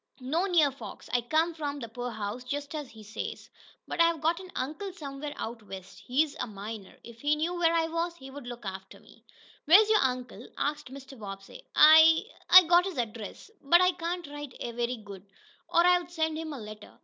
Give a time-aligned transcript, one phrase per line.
[0.19, 1.11] "No near folks.
[1.13, 3.51] I come from th' poorhouse, just as he says.
[3.87, 5.99] But I've got an uncle somewhere out west.
[5.99, 6.97] He's a miner.
[7.03, 9.23] If he knew where I was, he'd look after me."
[9.65, 11.19] "Where is your uncle?" asked Mr.
[11.19, 11.67] Bobbsey.
[11.75, 15.23] "I I got his address, but I can't write very good,
[15.69, 16.99] or I'd send him a letter."